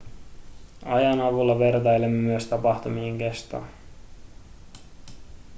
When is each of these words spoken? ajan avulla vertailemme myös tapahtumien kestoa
ajan 0.85 1.21
avulla 1.21 1.59
vertailemme 1.59 2.21
myös 2.21 2.45
tapahtumien 2.47 3.17
kestoa 3.17 3.65